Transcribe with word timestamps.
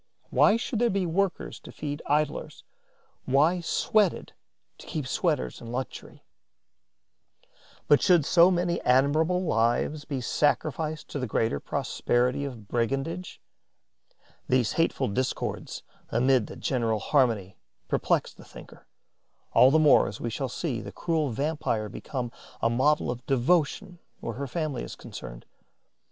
Why 0.31 0.57
should 0.57 0.79
there 0.79 0.89
be 0.89 1.05
workers 1.05 1.59
to 1.59 1.71
feed 1.71 2.01
idlers, 2.07 2.63
why 3.25 3.59
sweated 3.59 4.33
to 4.79 4.87
keep 4.87 5.05
sweaters 5.05 5.61
in 5.61 5.67
luxury? 5.71 6.25
Why 7.85 7.97
should 7.97 8.25
so 8.25 8.49
many 8.49 8.81
admirable 8.81 9.43
lives 9.43 10.05
be 10.05 10.19
sacrificed 10.19 11.07
to 11.09 11.19
the 11.19 11.27
greater 11.27 11.59
prosperity 11.59 12.45
of 12.45 12.67
brigandage? 12.67 13.39
These 14.49 14.71
hateful 14.71 15.07
discords 15.07 15.83
amid 16.09 16.47
the 16.47 16.55
general 16.55 16.97
harmony 16.97 17.59
perplex 17.87 18.33
the 18.33 18.43
thinker, 18.43 18.87
all 19.53 19.69
the 19.69 19.77
more 19.77 20.07
as 20.07 20.19
we 20.19 20.31
shall 20.31 20.49
see 20.49 20.81
the 20.81 20.91
cruel 20.91 21.29
vampire 21.29 21.89
become 21.89 22.31
a 22.59 22.71
model 22.71 23.11
of 23.11 23.23
devotion 23.27 23.99
where 24.19 24.33
her 24.33 24.47
family 24.47 24.81
is 24.81 24.95
concerned. 24.95 25.45